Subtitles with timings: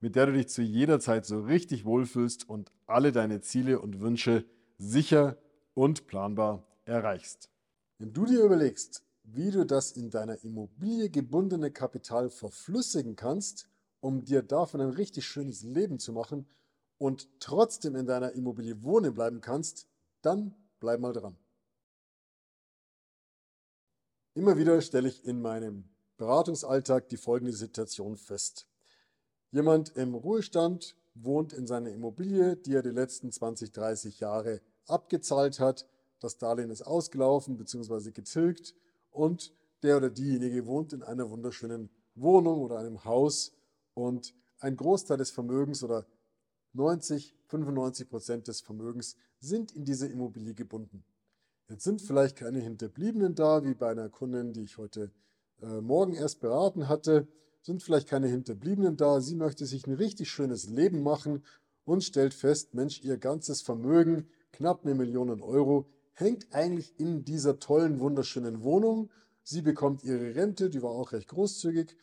[0.00, 4.00] mit der du dich zu jeder Zeit so richtig wohlfühlst und alle deine Ziele und
[4.00, 4.44] Wünsche
[4.78, 5.36] sicher
[5.74, 7.50] und planbar erreichst.
[7.98, 13.68] Wenn du dir überlegst, wie du das in deiner Immobilie gebundene Kapital verflüssigen kannst,
[14.00, 16.48] um dir davon ein richtig schönes Leben zu machen
[16.98, 19.86] und trotzdem in deiner Immobilie wohnen bleiben kannst,
[20.22, 21.36] dann bleib mal dran.
[24.34, 25.84] Immer wieder stelle ich in meinem
[26.16, 28.69] Beratungsalltag die folgende Situation fest.
[29.52, 35.58] Jemand im Ruhestand wohnt in seiner Immobilie, die er die letzten 20, 30 Jahre abgezahlt
[35.58, 35.86] hat.
[36.20, 38.12] Das Darlehen ist ausgelaufen bzw.
[38.12, 38.74] getilgt
[39.10, 43.52] und der oder diejenige wohnt in einer wunderschönen Wohnung oder einem Haus
[43.94, 46.06] und ein Großteil des Vermögens oder
[46.74, 51.02] 90, 95 Prozent des Vermögens sind in diese Immobilie gebunden.
[51.68, 55.10] Jetzt sind vielleicht keine Hinterbliebenen da, wie bei einer Kundin, die ich heute
[55.60, 57.26] äh, Morgen erst beraten hatte
[57.62, 59.20] sind vielleicht keine Hinterbliebenen da.
[59.20, 61.44] Sie möchte sich ein richtig schönes Leben machen
[61.84, 67.58] und stellt fest, Mensch, ihr ganzes Vermögen, knapp eine Million Euro, hängt eigentlich in dieser
[67.58, 69.10] tollen, wunderschönen Wohnung.
[69.42, 71.96] Sie bekommt ihre Rente, die war auch recht großzügig,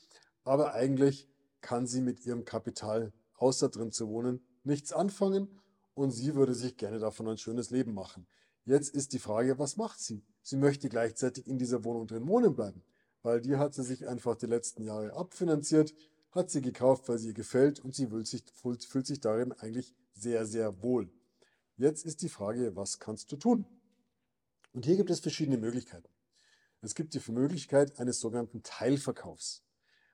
[0.43, 1.27] aber eigentlich
[1.61, 5.47] kann sie mit ihrem Kapital, außer drin zu wohnen, nichts anfangen
[5.93, 8.27] und sie würde sich gerne davon ein schönes Leben machen.
[8.65, 10.23] Jetzt ist die Frage, was macht sie?
[10.41, 12.83] Sie möchte gleichzeitig in dieser Wohnung drin wohnen bleiben
[13.23, 15.93] weil die hat sie sich einfach die letzten Jahre abfinanziert,
[16.31, 19.95] hat sie gekauft, weil sie ihr gefällt und sie fühlt sich, fühlt sich darin eigentlich
[20.13, 21.09] sehr, sehr wohl.
[21.77, 23.65] Jetzt ist die Frage, was kannst du tun?
[24.73, 26.09] Und hier gibt es verschiedene Möglichkeiten.
[26.81, 29.63] Es gibt die Möglichkeit eines sogenannten Teilverkaufs.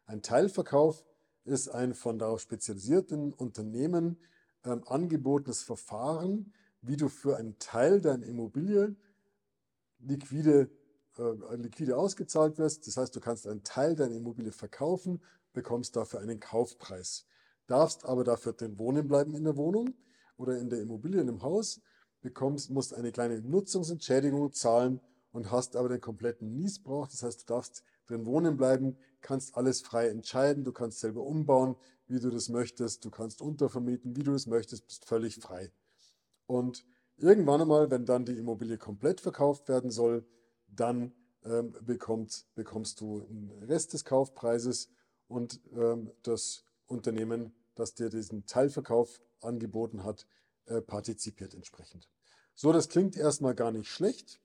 [0.06, 1.04] Ein Teilverkauf
[1.46, 4.18] ist ein von darauf spezialisierten Unternehmen
[4.64, 8.96] ähm, angebotenes Verfahren, wie du für einen Teil deiner Immobilie
[10.00, 10.70] liquide
[11.20, 12.88] äh, liquide ausgezahlt wirst.
[12.88, 15.22] Das heißt, du kannst einen Teil deiner Immobilie verkaufen,
[15.54, 17.26] bekommst dafür einen Kaufpreis.
[17.68, 19.94] Darfst aber dafür drin wohnen bleiben in der Wohnung
[20.38, 21.82] oder in der Immobilie, in dem Haus,
[22.22, 25.00] bekommst, musst eine kleine Nutzungsentschädigung zahlen
[25.32, 27.08] und hast aber den kompletten Niesbrauch.
[27.08, 31.76] Das heißt, du darfst drin wohnen bleiben, kannst alles frei entscheiden, du kannst selber umbauen,
[32.08, 35.72] wie du das möchtest, du kannst untervermieten, wie du das möchtest, bist völlig frei.
[36.46, 36.86] Und
[37.18, 40.26] irgendwann einmal, wenn dann die Immobilie komplett verkauft werden soll,
[40.76, 41.14] dann
[41.44, 44.90] ähm, bekommt, bekommst du einen Rest des Kaufpreises
[45.28, 50.28] und ähm, das Unternehmen, das dir diesen Teilverkauf angeboten hat,
[50.66, 52.10] äh, partizipiert entsprechend.
[52.56, 54.40] So, das klingt erstmal gar nicht schlecht,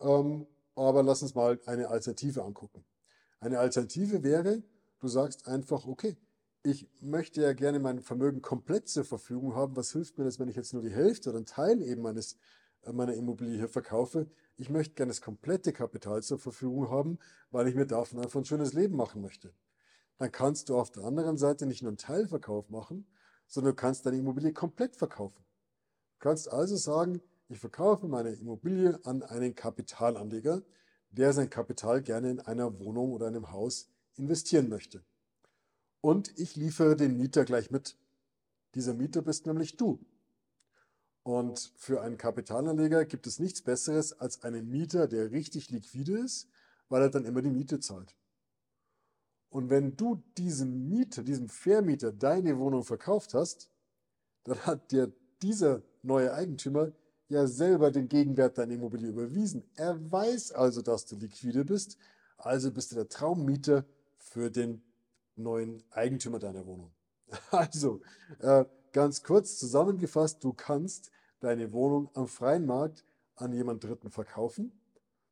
[0.00, 2.84] ähm, aber lass uns mal eine Alternative angucken.
[3.40, 4.62] Eine Alternative wäre,
[5.00, 6.16] du sagst einfach, okay,
[6.62, 9.76] ich möchte ja gerne mein Vermögen komplett zur Verfügung haben.
[9.76, 12.38] Was hilft mir das, wenn ich jetzt nur die Hälfte oder einen Teil eben meines,
[12.92, 14.28] meiner Immobilie hier verkaufe?
[14.56, 17.18] ich möchte gerne das komplette Kapital zur Verfügung haben,
[17.50, 19.52] weil ich mir davon einfach ein schönes Leben machen möchte.
[20.18, 23.06] Dann kannst du auf der anderen Seite nicht nur einen Teilverkauf machen,
[23.46, 25.44] sondern du kannst deine Immobilie komplett verkaufen.
[26.14, 30.62] Du kannst also sagen, ich verkaufe meine Immobilie an einen Kapitalanleger,
[31.10, 35.02] der sein Kapital gerne in einer Wohnung oder einem Haus investieren möchte.
[36.00, 37.96] Und ich liefere den Mieter gleich mit.
[38.74, 39.98] Dieser Mieter bist nämlich du.
[41.24, 46.48] Und für einen Kapitalanleger gibt es nichts Besseres als einen Mieter, der richtig liquide ist,
[46.90, 48.14] weil er dann immer die Miete zahlt.
[49.48, 53.70] Und wenn du diesem Mieter, diesem Vermieter deine Wohnung verkauft hast,
[54.44, 56.92] dann hat dir dieser neue Eigentümer
[57.28, 59.64] ja selber den Gegenwert deiner Immobilie überwiesen.
[59.76, 61.96] Er weiß also, dass du liquide bist,
[62.36, 63.86] also bist du der Traummieter
[64.18, 64.82] für den
[65.36, 66.92] neuen Eigentümer deiner Wohnung.
[67.50, 68.02] Also,
[68.40, 71.10] äh, ganz kurz zusammengefasst, du kannst
[71.40, 73.04] deine Wohnung am freien Markt
[73.34, 74.72] an jemand Dritten verkaufen,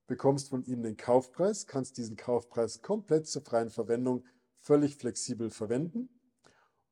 [0.08, 4.24] bekommst von ihm den Kaufpreis, kannst diesen Kaufpreis komplett zur freien Verwendung
[4.58, 6.08] völlig flexibel verwenden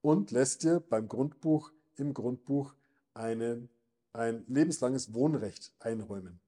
[0.01, 2.75] und lässt dir beim Grundbuch im Grundbuch
[3.15, 3.69] eine,
[4.13, 6.41] ein lebenslanges Wohnrecht einräumen.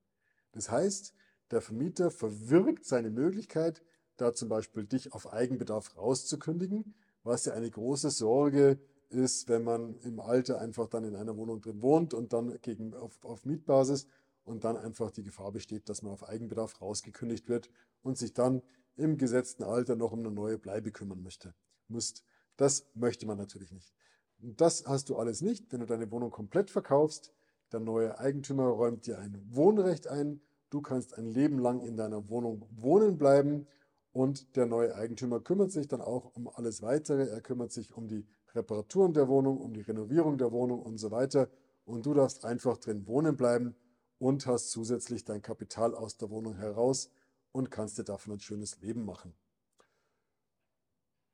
[0.52, 1.14] Das heißt,
[1.50, 3.82] der Vermieter verwirkt seine Möglichkeit,
[4.16, 6.94] da zum Beispiel dich auf Eigenbedarf rauszukündigen,
[7.24, 8.78] was ja eine große Sorge
[9.12, 12.94] ist wenn man im Alter einfach dann in einer Wohnung drin wohnt und dann gegen,
[12.94, 14.06] auf, auf Mietbasis
[14.44, 17.70] und dann einfach die Gefahr besteht, dass man auf Eigenbedarf rausgekündigt wird
[18.02, 18.62] und sich dann
[18.96, 21.54] im gesetzten Alter noch um eine neue Bleibe kümmern möchte.
[21.88, 22.24] Müsst.
[22.56, 23.94] Das möchte man natürlich nicht.
[24.38, 27.32] Das hast du alles nicht, wenn du deine Wohnung komplett verkaufst.
[27.70, 30.40] Der neue Eigentümer räumt dir ein Wohnrecht ein.
[30.68, 33.66] Du kannst ein Leben lang in deiner Wohnung wohnen bleiben
[34.12, 37.28] und der neue Eigentümer kümmert sich dann auch um alles weitere.
[37.28, 41.10] Er kümmert sich um die Reparaturen der Wohnung, um die Renovierung der Wohnung und so
[41.10, 41.48] weiter.
[41.84, 43.74] Und du darfst einfach drin wohnen bleiben
[44.18, 47.10] und hast zusätzlich dein Kapital aus der Wohnung heraus
[47.50, 49.34] und kannst dir davon ein schönes Leben machen.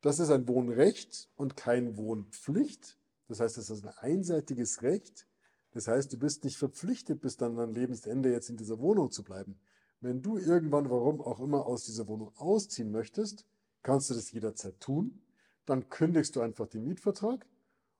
[0.01, 2.99] Das ist ein Wohnrecht und kein Wohnpflicht.
[3.27, 5.27] Das heißt, es ist ein einseitiges Recht.
[5.73, 9.23] Das heißt, du bist nicht verpflichtet, bis dann dein Lebensende jetzt in dieser Wohnung zu
[9.23, 9.59] bleiben.
[10.01, 13.45] Wenn du irgendwann, warum auch immer, aus dieser Wohnung ausziehen möchtest,
[13.83, 15.21] kannst du das jederzeit tun.
[15.69, 17.45] Dann kündigst du einfach den Mietvertrag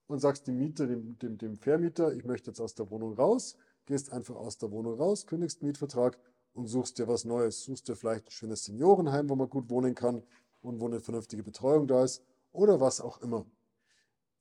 [0.07, 3.57] und sagst dem Mieter, dem, dem, dem Vermieter, ich möchte jetzt aus der Wohnung raus,
[3.85, 6.19] gehst einfach aus der Wohnung raus, kündigst den Mietvertrag
[6.55, 7.65] und suchst dir was Neues.
[7.65, 10.23] Suchst dir vielleicht ein schönes Seniorenheim, wo man gut wohnen kann
[10.63, 13.45] und wo eine vernünftige Betreuung da ist oder was auch immer.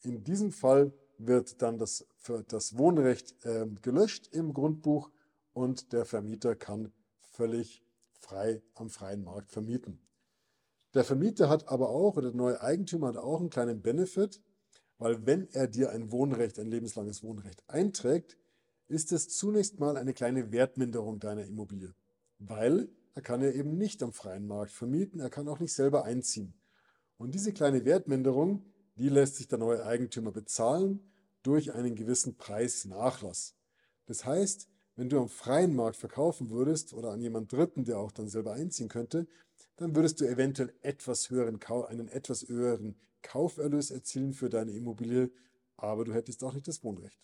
[0.04, 2.08] In diesem Fall wird dann das,
[2.48, 5.12] das Wohnrecht äh, gelöscht im Grundbuch
[5.52, 7.84] und der Vermieter kann völlig
[8.14, 10.00] frei am freien Markt vermieten.
[10.94, 14.42] Der Vermieter hat aber auch, oder der neue Eigentümer hat auch einen kleinen Benefit,
[14.98, 18.38] weil wenn er dir ein Wohnrecht, ein lebenslanges Wohnrecht einträgt,
[18.88, 21.94] ist es zunächst mal eine kleine Wertminderung deiner Immobilie,
[22.40, 26.06] weil er kann ja eben nicht am freien Markt vermieten, er kann auch nicht selber
[26.06, 26.54] einziehen.
[27.18, 28.64] Und diese kleine Wertminderung,
[28.96, 31.12] die lässt sich der neue Eigentümer bezahlen
[31.44, 33.56] durch einen gewissen Preisnachlass.
[34.06, 38.12] Das heißt, wenn du am freien Markt verkaufen würdest oder an jemand Dritten, der auch
[38.12, 39.28] dann selber einziehen könnte,
[39.78, 45.32] dann würdest du eventuell etwas höheren, einen etwas höheren Kauferlös erzielen für deine Immobilie,
[45.78, 47.20] aber du hättest auch nicht das Wohnrecht.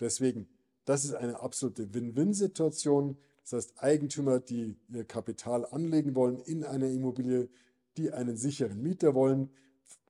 [0.00, 0.48] Deswegen,
[0.84, 3.18] das ist eine absolute Win-Win-Situation.
[3.42, 7.48] Das heißt, Eigentümer, die ihr Kapital anlegen wollen in eine Immobilie,
[7.96, 9.50] die einen sicheren Mieter wollen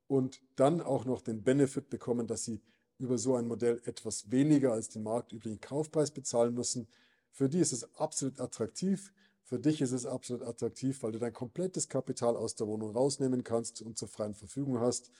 [0.07, 2.61] und dann auch noch den Benefit bekommen, dass sie
[2.99, 6.89] über so ein Modell etwas weniger als den marktüblichen Kaufpreis bezahlen müssen.
[7.31, 9.13] Für die ist es absolut attraktiv.
[9.49, 13.45] Für dich ist es absolut attraktiv, weil du dein komplettes Kapital aus der Wohnung rausnehmen
[13.45, 15.11] kannst und zur freien Verfügung hast.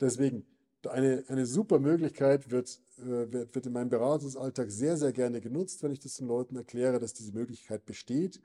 [0.00, 0.46] Deswegen,
[0.88, 5.82] eine, eine super Möglichkeit wird, äh, wird, wird in meinem Beratungsalltag sehr, sehr gerne genutzt,
[5.82, 8.40] wenn ich das den Leuten erkläre, dass diese Möglichkeit besteht.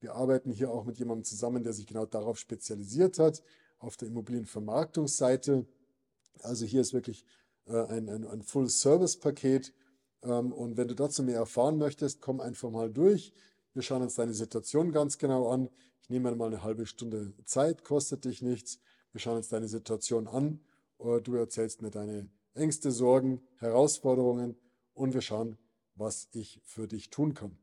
[0.00, 3.42] Wir arbeiten hier auch mit jemandem zusammen, der sich genau darauf spezialisiert hat,
[3.80, 5.66] auf der Immobilienvermarktungsseite.
[6.40, 7.26] Also hier ist wirklich
[7.66, 9.74] äh, ein, ein, ein Full-Service-Paket.
[10.22, 13.34] Ähm, und wenn du dazu mehr erfahren möchtest, komm einfach mal durch.
[13.80, 15.70] Wir schauen uns deine Situation ganz genau an.
[16.02, 18.78] Ich nehme mal eine halbe Stunde Zeit, kostet dich nichts.
[19.10, 20.60] Wir schauen uns deine Situation an.
[20.98, 24.54] Äh, du erzählst mir deine Ängste, Sorgen, Herausforderungen
[24.92, 25.56] und wir schauen,
[25.94, 27.56] was ich für dich tun kann.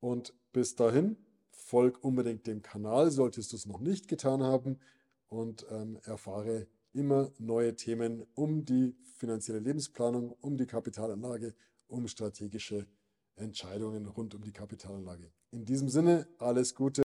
[0.00, 1.16] Und bis dahin,
[1.52, 4.80] folg unbedingt dem Kanal, solltest du es noch nicht getan haben
[5.28, 11.54] und ähm, erfahre immer neue Themen um die finanzielle Lebensplanung, um die Kapitalanlage,
[11.86, 12.88] um strategische
[13.38, 15.32] Entscheidungen rund um die Kapitalanlage.
[15.50, 17.02] In diesem Sinne, alles Gute.